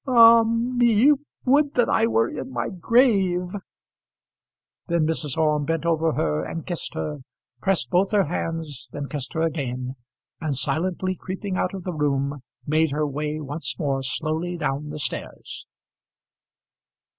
[0.07, 1.11] "Ah, me!
[1.45, 3.49] Would that I were in my grave!"
[4.87, 5.37] Then Mrs.
[5.37, 7.19] Orme bent over her and kissed her,
[7.61, 9.93] pressed both her hands, then kissed her again,
[10.39, 14.97] and silently creeping out of the room made her way once more slowly down the
[14.97, 15.67] stairs.